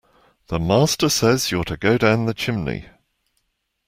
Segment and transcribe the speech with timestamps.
[0.47, 2.87] The master says you’re to go down the chimney!